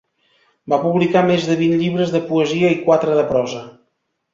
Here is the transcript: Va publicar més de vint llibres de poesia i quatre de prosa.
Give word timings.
Va 0.73 0.79
publicar 0.85 1.23
més 1.29 1.47
de 1.51 1.59
vint 1.61 1.77
llibres 1.85 2.17
de 2.17 2.25
poesia 2.33 2.77
i 2.79 2.83
quatre 2.91 3.23
de 3.23 3.33
prosa. 3.33 3.67